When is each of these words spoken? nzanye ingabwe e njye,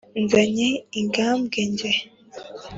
nzanye 0.23 0.69
ingabwe 0.99 1.59
e 1.65 1.67
njye, 1.71 1.91